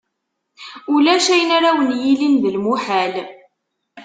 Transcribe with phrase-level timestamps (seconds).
[0.93, 3.13] Ulac ayen ara wen-yilin d lmuḥal.